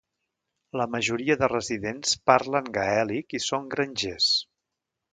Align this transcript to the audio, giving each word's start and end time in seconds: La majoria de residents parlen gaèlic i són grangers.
La 0.81 0.87
majoria 0.95 1.35
de 1.43 1.51
residents 1.53 2.17
parlen 2.31 2.73
gaèlic 2.81 3.39
i 3.41 3.45
són 3.49 3.73
grangers. 3.77 4.35